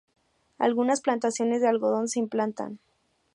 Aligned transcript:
Algunas 0.57 0.99
plantaciones 0.99 1.61
de 1.61 1.67
algodón, 1.67 2.07
se 2.07 2.17
implantan. 2.17 2.79